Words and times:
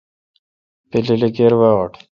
پلیل 0.89 1.21
اے 1.27 1.45
وہ 1.59 1.69
اٹھ۔ 1.79 1.95